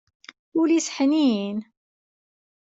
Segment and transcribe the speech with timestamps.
[0.59, 1.57] Ul-is ḥnin.